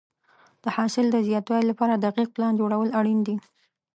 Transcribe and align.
د 0.63 0.65
حاصل 0.75 1.05
د 1.11 1.17
زیاتوالي 1.27 1.65
لپاره 1.71 1.93
دقیق 2.05 2.29
پلان 2.35 2.53
جوړول 2.59 2.89
اړین 2.99 3.19
دي. 3.27 3.35